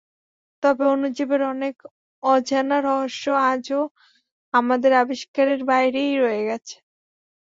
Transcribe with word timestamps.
তবে 0.63 0.83
অণুজীবের 0.87 1.41
অনেক 1.51 1.75
অজানা 2.23 2.77
রহস্য 2.81 3.23
আজও 3.49 3.81
আমাদের 4.53 4.91
আবিষ্কারের 5.01 5.59
বাইরেই 5.69 6.13
রয়ে 6.21 6.43
গেছে। 6.49 6.75